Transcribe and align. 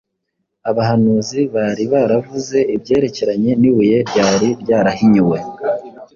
Abahanuzi 0.69 1.39
bari 1.55 1.83
baravuze 1.93 2.57
ibyerekeranye 2.75 3.51
n’ibuye 3.61 3.97
ryari 4.09 4.49
ryarahinyuwe; 4.61 5.37